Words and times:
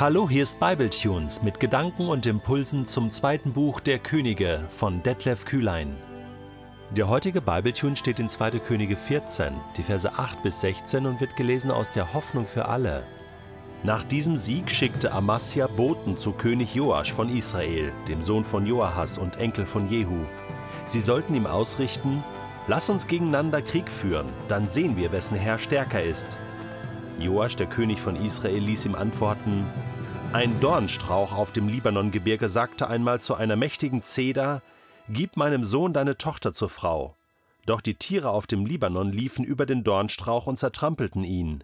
Hallo, 0.00 0.30
hier 0.30 0.44
ist 0.44 0.58
Bibletunes 0.58 1.42
mit 1.42 1.60
Gedanken 1.60 2.08
und 2.08 2.24
Impulsen 2.24 2.86
zum 2.86 3.10
zweiten 3.10 3.52
Buch 3.52 3.80
der 3.80 3.98
Könige 3.98 4.64
von 4.70 5.02
Detlef 5.02 5.44
Kühlein. 5.44 5.94
Der 6.96 7.06
heutige 7.06 7.42
Bibletune 7.42 7.96
steht 7.96 8.18
in 8.18 8.26
2. 8.26 8.60
Könige 8.60 8.96
14, 8.96 9.52
die 9.76 9.82
Verse 9.82 10.10
8 10.10 10.42
bis 10.42 10.62
16 10.62 11.04
und 11.04 11.20
wird 11.20 11.36
gelesen 11.36 11.70
aus 11.70 11.92
der 11.92 12.14
Hoffnung 12.14 12.46
für 12.46 12.64
alle. 12.64 13.02
Nach 13.82 14.02
diesem 14.02 14.38
Sieg 14.38 14.70
schickte 14.70 15.12
Amasja 15.12 15.66
Boten 15.66 16.16
zu 16.16 16.32
König 16.32 16.74
Joasch 16.74 17.12
von 17.12 17.28
Israel, 17.36 17.92
dem 18.08 18.22
Sohn 18.22 18.44
von 18.44 18.64
Joahas 18.64 19.18
und 19.18 19.36
Enkel 19.36 19.66
von 19.66 19.90
Jehu. 19.90 20.24
Sie 20.86 21.00
sollten 21.00 21.34
ihm 21.34 21.44
ausrichten: 21.44 22.24
Lass 22.68 22.88
uns 22.88 23.06
gegeneinander 23.06 23.60
Krieg 23.60 23.90
führen, 23.90 24.30
dann 24.48 24.70
sehen 24.70 24.96
wir, 24.96 25.12
wessen 25.12 25.36
Herr 25.36 25.58
stärker 25.58 26.02
ist. 26.02 26.38
Joasch, 27.20 27.56
der 27.56 27.66
König 27.66 28.00
von 28.00 28.16
Israel, 28.16 28.62
ließ 28.62 28.86
ihm 28.86 28.94
antworten: 28.94 29.66
Ein 30.32 30.58
Dornstrauch 30.60 31.32
auf 31.32 31.52
dem 31.52 31.68
Libanongebirge 31.68 32.48
sagte 32.48 32.88
einmal 32.88 33.20
zu 33.20 33.34
einer 33.34 33.56
mächtigen 33.56 34.02
Zeder: 34.02 34.62
Gib 35.08 35.36
meinem 35.36 35.64
Sohn 35.64 35.92
deine 35.92 36.16
Tochter 36.16 36.52
zur 36.52 36.68
Frau. 36.68 37.16
Doch 37.66 37.80
die 37.80 37.94
Tiere 37.94 38.30
auf 38.30 38.46
dem 38.46 38.64
Libanon 38.64 39.12
liefen 39.12 39.44
über 39.44 39.66
den 39.66 39.84
Dornstrauch 39.84 40.46
und 40.46 40.58
zertrampelten 40.58 41.24
ihn. 41.24 41.62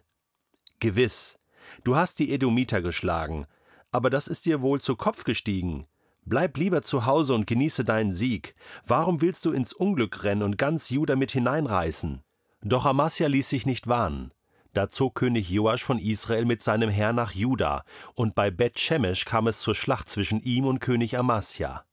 Gewiss, 0.79 1.39
Du 1.83 1.95
hast 1.95 2.19
die 2.19 2.31
Edomiter 2.33 2.81
geschlagen, 2.81 3.45
aber 3.91 4.09
das 4.09 4.27
ist 4.27 4.45
dir 4.45 4.61
wohl 4.61 4.81
zu 4.81 4.95
Kopf 4.95 5.23
gestiegen. 5.23 5.87
Bleib 6.25 6.57
lieber 6.57 6.81
zu 6.81 7.05
Hause 7.05 7.33
und 7.35 7.47
genieße 7.47 7.85
deinen 7.85 8.13
Sieg. 8.13 8.53
Warum 8.85 9.21
willst 9.21 9.45
du 9.45 9.51
ins 9.51 9.73
Unglück 9.73 10.23
rennen 10.23 10.43
und 10.43 10.57
ganz 10.57 10.89
Juda 10.89 11.15
mit 11.15 11.31
hineinreißen? 11.31 12.21
Doch 12.61 12.85
Amasja 12.85 13.27
ließ 13.27 13.47
sich 13.47 13.65
nicht 13.65 13.87
warnen. 13.87 14.31
Da 14.77 14.89
zog 14.89 15.15
König 15.15 15.49
Joasch 15.49 15.83
von 15.83 15.97
Israel 15.97 16.45
mit 16.45 16.61
seinem 16.61 16.91
Heer 16.91 17.11
nach 17.11 17.31
Juda, 17.31 17.83
und 18.13 18.35
bei 18.35 18.51
Bet 18.51 18.77
Shemesh 18.77 19.25
kam 19.25 19.47
es 19.47 19.59
zur 19.59 19.73
Schlacht 19.73 20.07
zwischen 20.07 20.39
ihm 20.43 20.65
und 20.67 20.81
König 20.81 21.17
Amasja. 21.17 21.83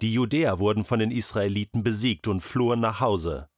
Die 0.00 0.14
Judäer 0.14 0.58
wurden 0.58 0.84
von 0.84 1.00
den 1.00 1.10
Israeliten 1.10 1.82
besiegt 1.82 2.26
und 2.26 2.40
flohen 2.40 2.80
nach 2.80 3.00
Hause. 3.00 3.50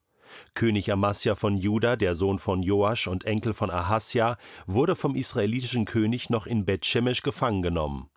König 0.55 0.91
Amasja 0.91 1.37
von 1.37 1.57
Juda, 1.59 1.95
der 1.95 2.17
Sohn 2.17 2.41
von 2.41 2.61
Joasch 2.65 3.07
und 3.07 3.23
Enkel 3.23 3.55
von 3.55 3.71
Ahasja, 3.71 4.37
wurde 4.67 4.97
vom 4.97 5.15
israelitischen 5.15 5.85
König 5.85 6.29
noch 6.29 6.49
in 6.49 6.65
Bet-Shemesh 6.65 7.23
gefangen 7.23 7.63
genommen. 7.63 8.11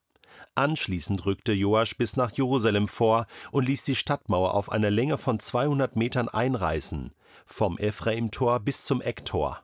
Anschließend 0.56 1.28
rückte 1.28 1.54
Joasch 1.54 1.96
bis 1.96 2.18
nach 2.18 2.32
Jerusalem 2.32 2.88
vor 2.88 3.28
und 3.52 3.68
ließ 3.68 3.84
die 3.84 3.94
Stadtmauer 3.94 4.56
auf 4.56 4.72
einer 4.72 4.90
Länge 4.90 5.20
von 5.20 5.40
200 5.40 5.96
Metern 5.96 6.28
einreißen, 6.28 7.12
vom 7.46 7.78
Ephraim-Tor 7.78 8.62
bis 8.62 8.84
zum 8.84 9.00
Ecktor. 9.00 9.64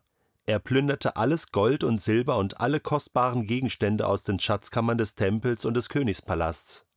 Er 0.50 0.58
plünderte 0.58 1.16
alles 1.16 1.52
Gold 1.52 1.84
und 1.84 2.02
Silber 2.02 2.38
und 2.38 2.60
alle 2.60 2.80
kostbaren 2.80 3.46
Gegenstände 3.46 4.08
aus 4.08 4.24
den 4.24 4.40
Schatzkammern 4.40 4.98
des 4.98 5.14
Tempels 5.14 5.64
und 5.64 5.76
des 5.76 5.90
Königspalasts. 5.90 6.88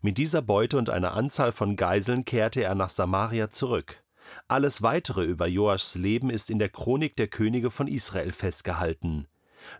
Mit 0.00 0.16
dieser 0.16 0.40
Beute 0.40 0.78
und 0.78 0.88
einer 0.88 1.12
Anzahl 1.12 1.52
von 1.52 1.76
Geiseln 1.76 2.24
kehrte 2.24 2.62
er 2.62 2.74
nach 2.74 2.88
Samaria 2.88 3.50
zurück. 3.50 4.02
Alles 4.48 4.80
weitere 4.80 5.24
über 5.24 5.46
Joaschs 5.46 5.96
Leben 5.96 6.30
ist 6.30 6.48
in 6.48 6.58
der 6.58 6.70
Chronik 6.70 7.16
der 7.16 7.28
Könige 7.28 7.70
von 7.70 7.86
Israel 7.86 8.32
festgehalten. 8.32 9.28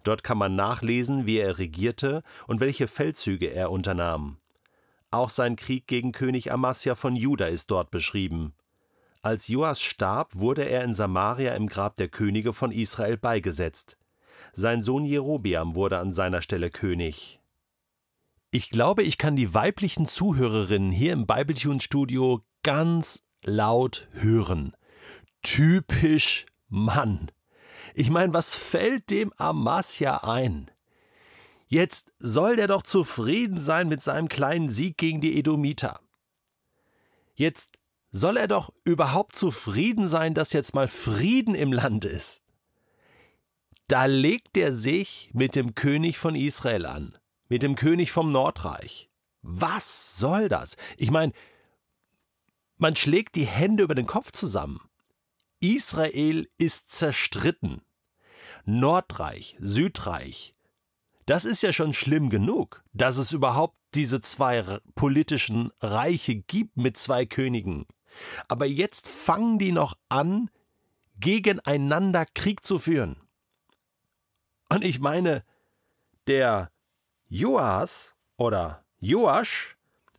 Dort 0.03 0.22
kann 0.22 0.37
man 0.37 0.55
nachlesen, 0.55 1.25
wie 1.25 1.39
er 1.39 1.56
regierte 1.56 2.22
und 2.47 2.61
welche 2.61 2.87
Feldzüge 2.87 3.47
er 3.47 3.70
unternahm. 3.70 4.37
Auch 5.11 5.31
sein 5.31 5.56
Krieg 5.56 5.87
gegen 5.87 6.12
König 6.12 6.53
Amasja 6.53 6.94
von 6.94 7.17
Juda 7.17 7.47
ist 7.47 7.70
dort 7.70 7.91
beschrieben. 7.91 8.53
Als 9.27 9.49
Joas 9.49 9.81
starb, 9.81 10.37
wurde 10.37 10.63
er 10.63 10.85
in 10.85 10.95
Samaria 10.95 11.57
im 11.57 11.67
Grab 11.67 11.97
der 11.97 12.07
Könige 12.07 12.53
von 12.53 12.71
Israel 12.71 13.17
beigesetzt. 13.17 13.99
Sein 14.53 14.85
Sohn 14.85 15.05
Jerobiam 15.05 15.75
wurde 15.75 15.99
an 15.99 16.13
seiner 16.13 16.43
Stelle 16.43 16.71
König. 16.71 17.41
Ich 18.53 18.71
glaube, 18.71 19.03
ich 19.03 19.19
kann 19.19 19.35
die 19.35 19.53
weiblichen 19.53 20.07
Zuhörerinnen 20.07 20.93
hier 20.93 21.12
im 21.12 21.27
Bibletune 21.27 21.81
Studio 21.81 22.45
ganz 22.62 23.25
laut 23.43 24.06
hören. 24.12 24.77
Typisch 25.43 26.47
Mann. 26.69 27.33
Ich 27.95 28.11
meine, 28.11 28.33
was 28.33 28.55
fällt 28.55 29.11
dem 29.11 29.33
Amasja 29.39 30.23
ein? 30.23 30.71
Jetzt 31.67 32.12
soll 32.21 32.55
der 32.55 32.69
doch 32.69 32.84
zufrieden 32.84 33.59
sein 33.59 33.89
mit 33.89 34.03
seinem 34.03 34.29
kleinen 34.29 34.69
Sieg 34.69 34.97
gegen 34.97 35.21
die 35.21 35.37
Edomiter. 35.37 35.99
Jetzt 37.34 37.81
soll 38.16 38.38
er 38.38 38.49
doch 38.49 38.72
überhaupt 38.84 39.37
zufrieden 39.37 40.06
sein, 40.06 40.34
dass 40.34 40.53
jetzt 40.53 40.75
mal 40.75 40.88
Frieden 40.88 41.54
im 41.54 41.72
Land 41.72 42.04
ist. 42.04 42.43
Da 43.88 44.06
legt 44.06 44.56
er 44.56 44.72
sich 44.72 45.31
mit 45.32 45.54
dem 45.54 45.75
König 45.75 46.19
von 46.19 46.34
Israel 46.34 46.87
an, 46.87 47.16
mit 47.49 47.62
dem 47.62 47.76
König 47.76 48.10
vom 48.10 48.32
Nordreich. 48.32 49.10
Was 49.43 50.16
soll 50.19 50.49
das? 50.49 50.76
Ich 50.97 51.10
meine, 51.10 51.32
man 52.78 52.97
schlägt 52.97 53.37
die 53.37 53.47
Hände 53.47 53.84
über 53.84 53.94
den 53.94 54.06
Kopf 54.06 54.32
zusammen. 54.32 54.81
Israel 55.60 56.49
ist 56.56 56.91
zerstritten. 56.91 57.82
Nordreich, 58.65 59.56
Südreich. 59.60 60.55
Das 61.26 61.44
ist 61.44 61.62
ja 61.62 61.72
schon 61.72 61.93
schlimm 61.93 62.31
genug, 62.31 62.82
dass 62.93 63.16
es 63.19 63.32
überhaupt 63.32 63.76
diese 63.94 64.21
zwei 64.21 64.81
politischen 64.94 65.71
Reiche 65.81 66.37
gibt 66.37 66.76
mit 66.76 66.97
zwei 66.97 67.26
Königen. 67.26 67.87
Aber 68.49 68.66
jetzt 68.66 69.09
fangen 69.09 69.59
die 69.59 69.72
noch 69.72 69.97
an, 70.09 70.50
gegeneinander 71.19 72.27
Krieg 72.27 72.65
zu 72.65 72.78
führen. 72.78 73.16
Und 74.69 74.84
ich 74.84 75.00
meine, 75.00 75.44
der 76.26 76.71
Joas 77.28 78.15
oder 78.37 78.84
Joasch 78.99 79.76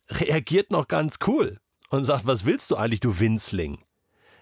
reagiert 0.09 0.72
noch 0.72 0.88
ganz 0.88 1.19
cool 1.28 1.59
und 1.90 2.03
sagt, 2.03 2.25
was 2.25 2.46
willst 2.46 2.72
du 2.72 2.75
eigentlich, 2.75 3.00
du 3.00 3.19
Winzling? 3.19 3.84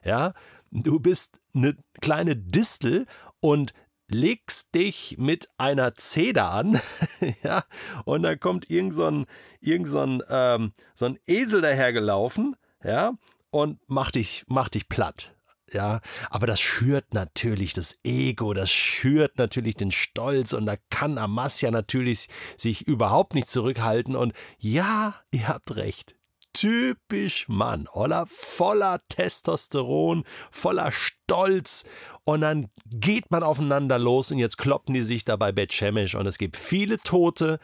Ja, 0.04 0.34
du 0.72 1.00
bist 1.00 1.40
eine 1.56 1.76
kleine 2.02 2.36
Distel 2.36 3.08
und 3.40 3.74
legst 4.08 4.76
dich 4.76 5.16
mit 5.18 5.50
einer 5.58 5.96
Zeder 5.96 6.52
an, 6.52 6.80
ja, 7.44 7.64
und 8.06 8.24
da 8.24 8.36
kommt 8.36 8.70
irgend 8.70 8.94
so 8.94 9.08
ein, 9.08 9.26
irgend 9.62 9.90
so 9.90 10.02
ein, 10.02 10.22
ähm, 10.30 10.74
so 10.94 11.06
ein 11.06 11.20
Esel 11.26 11.62
dahergelaufen, 11.62 12.56
ja, 12.84 13.14
und 13.56 13.80
macht 13.88 14.16
dich, 14.16 14.44
macht 14.48 14.74
dich 14.76 14.90
platt. 14.90 15.34
Ja, 15.72 16.02
aber 16.30 16.46
das 16.46 16.60
schürt 16.60 17.14
natürlich 17.14 17.74
das 17.74 17.98
Ego, 18.04 18.54
das 18.54 18.70
schürt 18.70 19.38
natürlich 19.38 19.76
den 19.76 19.92
Stolz 19.92 20.54
und 20.54 20.66
da 20.66 20.76
kann 20.90 21.18
Amasja 21.18 21.72
natürlich 21.72 22.28
sich 22.58 22.86
überhaupt 22.86 23.34
nicht 23.34 23.48
zurückhalten 23.48 24.16
und 24.16 24.34
ja, 24.60 25.16
ihr 25.32 25.48
habt 25.48 25.76
recht 25.76 26.16
typisch 26.54 27.50
Mann, 27.50 27.88
oder? 27.88 28.26
Voller 28.28 29.02
Testosteron, 29.10 30.24
voller 30.52 30.94
Stolz. 30.94 31.84
Und 32.24 32.42
dann 32.42 32.68
geht 32.86 33.30
man 33.30 33.44
aufeinander 33.44 34.00
los 34.00 34.32
und 34.32 34.38
jetzt 34.38 34.58
kloppen 34.58 34.94
die 34.94 35.02
sich 35.02 35.26
dabei 35.26 35.52
Bethshemesh 35.52 36.16
und 36.16 36.26
es 36.28 36.38
gibt 36.38 36.56
viele 36.56 36.98
Tote. 37.00 37.60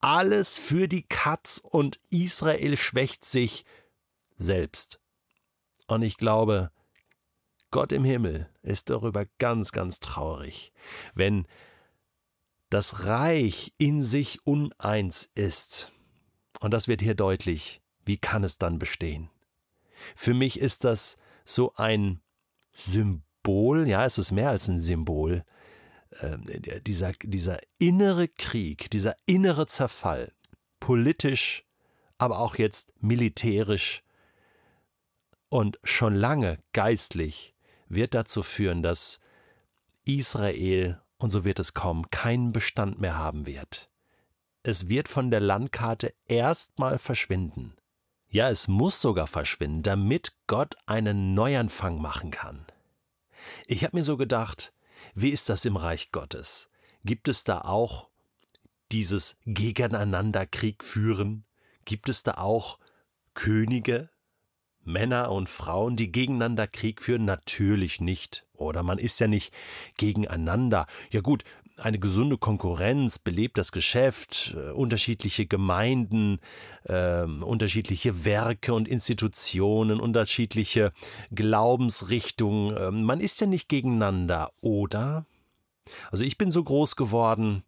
Alles 0.00 0.58
für 0.58 0.88
die 0.88 1.04
Katz 1.04 1.58
und 1.64 1.98
Israel 2.10 2.76
schwächt 2.76 3.24
sich 3.24 3.64
selbst. 4.36 5.00
Und 5.86 6.02
ich 6.02 6.16
glaube, 6.16 6.70
Gott 7.70 7.92
im 7.92 8.04
Himmel 8.04 8.48
ist 8.62 8.90
darüber 8.90 9.26
ganz, 9.38 9.72
ganz 9.72 10.00
traurig, 10.00 10.72
wenn 11.14 11.46
das 12.70 13.06
Reich 13.06 13.72
in 13.78 14.02
sich 14.02 14.46
uneins 14.46 15.30
ist. 15.34 15.92
Und 16.60 16.72
das 16.72 16.88
wird 16.88 17.02
hier 17.02 17.14
deutlich 17.14 17.82
wie 18.04 18.18
kann 18.18 18.44
es 18.44 18.58
dann 18.58 18.78
bestehen? 18.78 19.30
Für 20.14 20.34
mich 20.34 20.60
ist 20.60 20.84
das 20.84 21.16
so 21.44 21.74
ein 21.76 22.20
Symbol, 22.72 23.88
ja, 23.88 24.04
es 24.04 24.18
ist 24.18 24.32
mehr 24.32 24.50
als 24.50 24.68
ein 24.68 24.78
Symbol, 24.78 25.44
äh, 26.10 26.80
dieser, 26.80 27.12
dieser 27.12 27.58
innere 27.78 28.28
Krieg, 28.28 28.90
dieser 28.90 29.16
innere 29.26 29.66
Zerfall, 29.66 30.32
politisch, 30.80 31.64
aber 32.18 32.38
auch 32.38 32.56
jetzt 32.56 32.92
militärisch 33.00 34.02
und 35.54 35.78
schon 35.84 36.16
lange 36.16 36.58
geistlich, 36.72 37.54
wird 37.86 38.14
dazu 38.14 38.42
führen, 38.42 38.82
dass 38.82 39.20
Israel, 40.04 41.00
und 41.16 41.30
so 41.30 41.44
wird 41.44 41.60
es 41.60 41.74
kommen, 41.74 42.10
keinen 42.10 42.50
Bestand 42.50 43.00
mehr 43.00 43.16
haben 43.16 43.46
wird. 43.46 43.88
Es 44.64 44.88
wird 44.88 45.06
von 45.06 45.30
der 45.30 45.38
Landkarte 45.38 46.12
erstmal 46.26 46.98
verschwinden. 46.98 47.76
Ja, 48.26 48.50
es 48.50 48.66
muss 48.66 49.00
sogar 49.00 49.28
verschwinden, 49.28 49.84
damit 49.84 50.32
Gott 50.48 50.74
einen 50.86 51.34
Neuanfang 51.34 52.02
machen 52.02 52.32
kann. 52.32 52.66
Ich 53.68 53.84
habe 53.84 53.96
mir 53.96 54.02
so 54.02 54.16
gedacht, 54.16 54.72
wie 55.14 55.30
ist 55.30 55.50
das 55.50 55.64
im 55.64 55.76
Reich 55.76 56.10
Gottes? 56.10 56.68
Gibt 57.04 57.28
es 57.28 57.44
da 57.44 57.60
auch 57.60 58.08
dieses 58.90 59.36
Gegeneinander 59.46 60.46
Krieg 60.46 60.82
führen? 60.82 61.44
Gibt 61.84 62.08
es 62.08 62.24
da 62.24 62.38
auch 62.38 62.80
Könige, 63.34 64.10
Männer 64.86 65.30
und 65.30 65.48
Frauen, 65.48 65.96
die 65.96 66.12
gegeneinander 66.12 66.66
Krieg 66.66 67.02
führen? 67.02 67.24
Natürlich 67.24 68.00
nicht. 68.00 68.46
Oder 68.54 68.82
man 68.82 68.98
ist 68.98 69.18
ja 69.20 69.26
nicht 69.26 69.52
gegeneinander. 69.96 70.86
Ja 71.10 71.20
gut, 71.20 71.44
eine 71.76 71.98
gesunde 71.98 72.38
Konkurrenz 72.38 73.18
belebt 73.18 73.58
das 73.58 73.72
Geschäft, 73.72 74.54
äh, 74.56 74.70
unterschiedliche 74.70 75.46
Gemeinden, 75.46 76.38
äh, 76.84 77.22
unterschiedliche 77.22 78.24
Werke 78.24 78.74
und 78.74 78.86
Institutionen, 78.86 80.00
unterschiedliche 80.00 80.92
Glaubensrichtungen. 81.34 82.76
Äh, 82.76 82.90
man 82.90 83.20
ist 83.20 83.40
ja 83.40 83.46
nicht 83.46 83.68
gegeneinander, 83.68 84.50
oder? 84.60 85.26
Also 86.10 86.24
ich 86.24 86.38
bin 86.38 86.50
so 86.50 86.62
groß 86.62 86.96
geworden, 86.96 87.64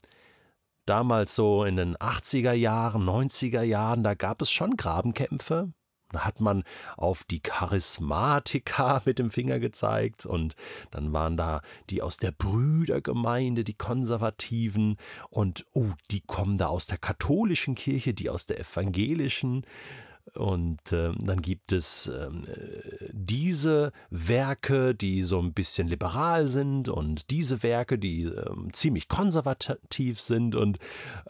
damals 0.87 1.35
so 1.35 1.65
in 1.65 1.77
den 1.77 1.97
80er 1.97 2.53
Jahren, 2.53 3.05
90er 3.05 3.63
Jahren, 3.63 4.05
da 4.05 4.15
gab 4.15 4.41
es 4.41 4.51
schon 4.51 4.77
Grabenkämpfe. 4.77 5.73
Da 6.13 6.25
hat 6.25 6.41
man 6.41 6.63
auf 6.97 7.25
die 7.25 7.41
Charismatiker 7.41 9.03
mit 9.07 9.19
dem 9.19 9.31
Finger 9.31 9.59
gezeigt 9.59 10.27
und 10.27 10.55
dann 10.91 11.13
waren 11.13 11.37
da 11.37 11.63
die 11.91 12.03
aus 12.03 12.19
der 12.19 12.33
Brüdergemeinde, 12.33 13.65
die 13.65 13.75
Konservativen 13.75 14.97
und 15.31 15.67
oh, 15.73 15.91
die 16.11 16.21
kommen 16.21 16.59
da 16.59 16.67
aus 16.69 16.87
der 16.87 16.99
katholischen 16.99 17.75
Kirche, 17.75 18.15
die 18.15 18.31
aus 18.31 18.47
der 18.47 18.61
evangelischen 18.61 19.67
und 20.35 20.93
äh, 20.93 21.13
dann 21.19 21.41
gibt 21.41 21.73
es 21.73 22.09
äh, 22.09 22.31
diese 23.13 23.93
Werke, 24.11 24.95
die 24.95 25.23
so 25.23 25.41
ein 25.41 25.53
bisschen 25.53 25.89
liberal 25.89 26.49
sind 26.49 26.89
und 26.89 27.31
diese 27.31 27.63
Werke, 27.63 27.99
die 27.99 28.25
äh, 28.25 28.55
ziemlich 28.73 29.09
konservativ 29.09 30.21
sind 30.21 30.55
und, 30.55 30.79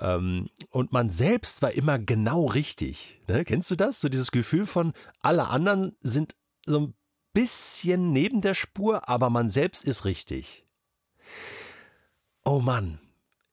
ähm, 0.00 0.46
und 0.70 0.92
man 0.92 1.10
selbst 1.10 1.62
war 1.62 1.72
immer 1.72 1.98
genau 1.98 2.46
richtig. 2.46 3.20
Ne? 3.28 3.44
Kennst 3.44 3.70
du 3.70 3.76
das? 3.76 4.00
So 4.00 4.08
dieses 4.08 4.32
Gefühl 4.32 4.66
von, 4.66 4.92
alle 5.20 5.48
anderen 5.48 5.96
sind 6.00 6.34
so 6.64 6.80
ein 6.80 6.94
bisschen 7.32 8.12
neben 8.12 8.40
der 8.40 8.54
Spur, 8.54 9.08
aber 9.08 9.30
man 9.30 9.50
selbst 9.50 9.84
ist 9.84 10.04
richtig. 10.04 10.64
Oh 12.44 12.60
Mann, 12.60 12.98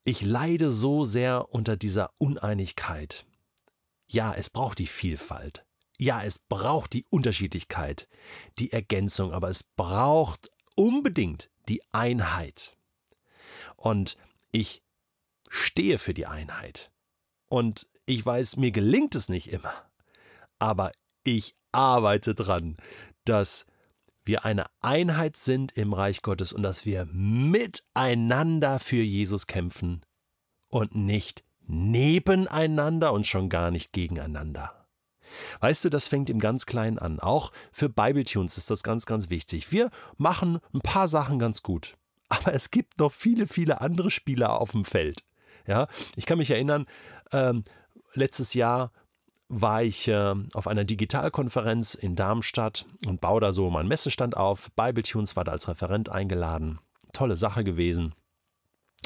ich 0.05 0.21
leide 0.21 0.71
so 0.71 1.05
sehr 1.05 1.53
unter 1.53 1.75
dieser 1.75 2.11
Uneinigkeit. 2.19 3.25
Ja, 4.13 4.31
es 4.35 4.51
braucht 4.51 4.77
die 4.77 4.85
Vielfalt. 4.85 5.65
Ja, 5.97 6.23
es 6.23 6.37
braucht 6.37 6.93
die 6.93 7.03
Unterschiedlichkeit, 7.09 8.07
die 8.59 8.71
Ergänzung, 8.71 9.33
aber 9.33 9.49
es 9.49 9.63
braucht 9.63 10.51
unbedingt 10.75 11.49
die 11.67 11.81
Einheit. 11.91 12.77
Und 13.75 14.15
ich 14.51 14.83
stehe 15.49 15.97
für 15.97 16.13
die 16.13 16.27
Einheit. 16.27 16.91
Und 17.47 17.87
ich 18.05 18.23
weiß, 18.23 18.57
mir 18.57 18.71
gelingt 18.71 19.15
es 19.15 19.29
nicht 19.29 19.47
immer. 19.47 19.73
Aber 20.59 20.91
ich 21.23 21.55
arbeite 21.71 22.35
dran, 22.35 22.77
dass 23.25 23.65
wir 24.25 24.45
eine 24.45 24.65
Einheit 24.81 25.37
sind 25.37 25.71
im 25.71 25.91
Reich 25.91 26.21
Gottes 26.21 26.53
und 26.53 26.61
dass 26.61 26.85
wir 26.85 27.05
miteinander 27.11 28.77
für 28.77 29.01
Jesus 29.01 29.47
kämpfen 29.47 30.05
und 30.69 30.93
nicht 30.93 31.43
nebeneinander 31.67 33.13
und 33.13 33.27
schon 33.27 33.49
gar 33.49 33.71
nicht 33.71 33.93
gegeneinander. 33.93 34.83
Weißt 35.59 35.83
du, 35.85 35.89
das 35.89 36.07
fängt 36.07 36.29
im 36.29 36.39
ganz 36.39 36.65
Kleinen 36.65 36.99
an. 36.99 37.19
Auch 37.19 37.51
für 37.71 37.89
Bibletunes 37.89 38.57
ist 38.57 38.69
das 38.69 38.83
ganz, 38.83 39.05
ganz 39.05 39.29
wichtig. 39.29 39.71
Wir 39.71 39.89
machen 40.17 40.59
ein 40.73 40.81
paar 40.81 41.07
Sachen 41.07 41.39
ganz 41.39 41.63
gut. 41.63 41.95
Aber 42.29 42.53
es 42.53 42.71
gibt 42.71 42.99
noch 42.99 43.11
viele, 43.11 43.47
viele 43.47 43.81
andere 43.81 44.09
Spieler 44.09 44.59
auf 44.59 44.71
dem 44.71 44.85
Feld. 44.85 45.23
Ja, 45.67 45.87
ich 46.15 46.25
kann 46.25 46.37
mich 46.37 46.51
erinnern, 46.51 46.85
ähm, 47.31 47.63
letztes 48.13 48.53
Jahr 48.53 48.91
war 49.49 49.83
ich 49.83 50.07
äh, 50.07 50.35
auf 50.53 50.67
einer 50.67 50.83
Digitalkonferenz 50.83 51.93
in 51.93 52.15
Darmstadt 52.15 52.85
und 53.05 53.21
baue 53.21 53.39
da 53.39 53.53
so 53.53 53.69
meinen 53.69 53.87
Messestand 53.87 54.35
auf. 54.35 54.71
Bibletunes 54.71 55.35
war 55.35 55.43
da 55.43 55.51
als 55.51 55.67
Referent 55.67 56.09
eingeladen. 56.09 56.79
Tolle 57.11 57.35
Sache 57.35 57.63
gewesen. 57.63 58.15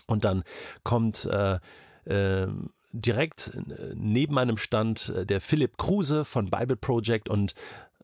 Und 0.05 0.23
dann 0.23 0.43
kommt 0.83 1.25
äh, 1.25 1.59
direkt 2.91 3.51
äh, 3.55 3.93
neben 3.95 4.33
meinem 4.33 4.57
Stand 4.57 5.09
äh, 5.09 5.25
der 5.25 5.41
Philipp 5.41 5.77
Kruse 5.77 6.25
von 6.25 6.49
Bible 6.49 6.77
Project 6.77 7.29
und 7.29 7.53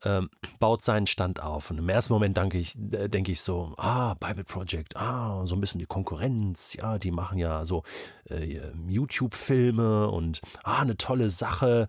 ähm, 0.04 0.28
baut 0.60 0.82
seinen 0.82 1.06
Stand 1.06 1.42
auf. 1.42 1.70
Und 1.70 1.78
im 1.78 1.88
ersten 1.88 2.12
Moment 2.12 2.36
denke 2.36 2.58
ich, 2.58 2.74
denke 2.76 3.32
ich 3.32 3.40
so, 3.40 3.72
ah, 3.76 4.14
Bible 4.14 4.44
Project, 4.44 4.96
ah, 4.96 5.46
so 5.46 5.54
ein 5.54 5.60
bisschen 5.60 5.78
die 5.78 5.86
Konkurrenz, 5.86 6.74
ja, 6.74 6.98
die 6.98 7.10
machen 7.10 7.38
ja 7.38 7.64
so 7.64 7.82
äh, 8.28 8.60
YouTube-Filme 8.88 10.10
und 10.10 10.40
ah, 10.62 10.82
eine 10.82 10.96
tolle 10.96 11.28
Sache. 11.28 11.88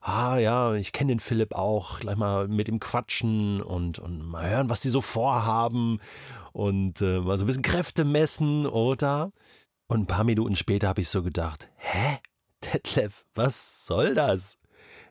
Ah 0.00 0.38
ja, 0.38 0.74
ich 0.74 0.92
kenne 0.92 1.12
den 1.12 1.20
Philipp 1.20 1.54
auch, 1.54 2.00
gleich 2.00 2.16
mal 2.16 2.48
mit 2.48 2.68
ihm 2.68 2.80
quatschen 2.80 3.60
und, 3.60 3.98
und 3.98 4.22
mal 4.24 4.48
hören, 4.48 4.70
was 4.70 4.80
die 4.80 4.88
so 4.88 5.00
vorhaben 5.00 6.00
und 6.52 7.02
äh, 7.02 7.20
mal 7.20 7.36
so 7.36 7.44
ein 7.44 7.46
bisschen 7.46 7.62
Kräfte 7.62 8.04
messen, 8.04 8.66
oder? 8.66 9.32
Und 9.90 10.02
ein 10.02 10.06
paar 10.06 10.22
Minuten 10.22 10.54
später 10.54 10.86
habe 10.86 11.00
ich 11.00 11.08
so 11.08 11.20
gedacht, 11.20 11.68
hä? 11.74 12.20
Detlef, 12.62 13.24
was 13.34 13.86
soll 13.86 14.14
das? 14.14 14.56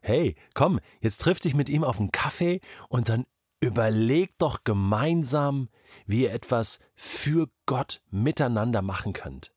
Hey, 0.02 0.38
komm, 0.54 0.80
jetzt 1.02 1.20
triff 1.20 1.42
dich 1.42 1.54
mit 1.54 1.68
ihm 1.68 1.84
auf 1.84 2.00
einen 2.00 2.14
Kaffee 2.14 2.62
und 2.88 3.10
dann 3.10 3.26
überlegt 3.60 4.42
doch 4.42 4.64
gemeinsam, 4.64 5.68
wie 6.06 6.22
ihr 6.22 6.32
etwas 6.32 6.80
für 6.96 7.50
Gott 7.66 8.02
miteinander 8.10 8.82
machen 8.82 9.12
könnt. 9.12 9.54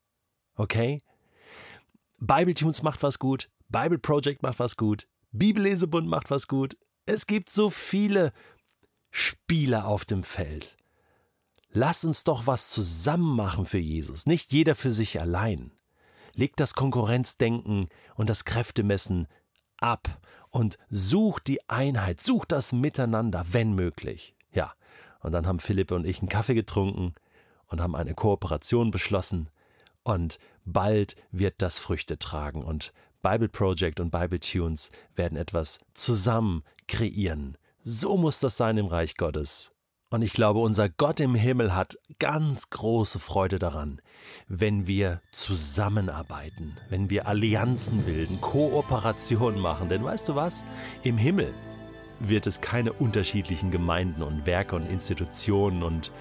Okay? 0.55 0.99
Bibletunes 2.17 2.83
macht 2.83 3.01
was 3.01 3.17
gut, 3.17 3.49
Bible 3.69 3.99
Project 3.99 4.43
macht 4.43 4.59
was 4.59 4.75
gut, 4.75 5.07
Bibellesebund 5.31 6.05
macht 6.05 6.31
was 6.31 6.49
gut. 6.49 6.75
Es 7.05 7.27
gibt 7.27 7.49
so 7.49 7.69
viele 7.69 8.33
Spieler 9.09 9.87
auf 9.87 10.03
dem 10.03 10.23
Feld. 10.23 10.75
Lass 11.75 12.05
uns 12.05 12.23
doch 12.23 12.45
was 12.45 12.69
zusammen 12.69 13.35
machen 13.35 13.65
für 13.65 13.79
Jesus, 13.79 14.27
nicht 14.27 14.53
jeder 14.53 14.75
für 14.75 14.91
sich 14.91 15.19
allein. 15.19 15.71
Leg 16.35 16.55
das 16.55 16.75
Konkurrenzdenken 16.75 17.89
und 18.15 18.29
das 18.29 18.45
Kräftemessen 18.45 19.27
ab 19.79 20.21
und 20.51 20.77
such 20.91 21.39
die 21.39 21.67
Einheit, 21.69 22.21
such 22.21 22.45
das 22.45 22.73
Miteinander, 22.73 23.43
wenn 23.51 23.73
möglich. 23.73 24.35
Ja, 24.51 24.73
und 25.21 25.31
dann 25.31 25.47
haben 25.47 25.57
Philipp 25.57 25.91
und 25.91 26.05
ich 26.05 26.19
einen 26.19 26.29
Kaffee 26.29 26.53
getrunken 26.53 27.15
und 27.65 27.81
haben 27.81 27.95
eine 27.95 28.13
Kooperation 28.13 28.91
beschlossen 28.91 29.49
und 30.03 30.37
bald 30.65 31.15
wird 31.31 31.55
das 31.57 31.79
Früchte 31.79 32.19
tragen 32.19 32.63
und 32.63 32.93
Bible 33.23 33.49
Project 33.49 33.99
und 33.99 34.11
Bible 34.11 34.39
Tunes 34.39 34.91
werden 35.15 35.39
etwas 35.39 35.79
zusammen 35.95 36.63
kreieren. 36.87 37.57
So 37.81 38.15
muss 38.15 38.39
das 38.39 38.57
sein 38.57 38.77
im 38.77 38.85
Reich 38.85 39.17
Gottes. 39.17 39.73
Und 40.13 40.21
ich 40.21 40.31
glaube, 40.33 40.59
unser 40.59 40.89
Gott 40.89 41.19
im 41.21 41.33
Himmel 41.33 41.73
hat 41.75 41.97
ganz 42.19 42.69
große 42.69 43.17
Freude 43.17 43.57
daran, 43.57 43.99
wenn 44.47 44.85
wir 44.85 45.21
zusammenarbeiten, 45.31 46.77
wenn 46.89 47.09
wir 47.09 47.27
Allianzen 47.27 48.03
bilden, 48.03 48.39
Kooperation 48.39 49.59
machen. 49.59 49.89
Denn 49.89 50.03
weißt 50.03 50.29
du 50.29 50.35
was? 50.35 50.65
Im 51.01 51.17
Himmel 51.17 51.51
wird 52.19 52.45
es 52.45 52.61
keine 52.61 52.93
unterschiedlichen 52.93 53.71
Gemeinden 53.71 54.21
und 54.21 54.45
Werke 54.45 54.75
und 54.75 54.85
Institutionen 54.85 55.81
und 55.81 56.11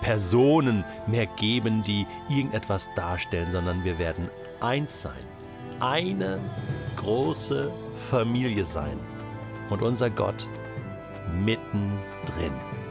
Personen 0.00 0.82
mehr 1.06 1.26
geben, 1.26 1.84
die 1.84 2.08
irgendetwas 2.28 2.88
darstellen, 2.96 3.52
sondern 3.52 3.84
wir 3.84 4.00
werden 4.00 4.30
eins 4.60 5.00
sein, 5.00 5.24
eine 5.78 6.40
große 6.96 7.70
Familie 8.10 8.64
sein 8.64 8.98
und 9.70 9.80
unser 9.80 10.10
Gott 10.10 10.48
mittendrin. 11.44 12.81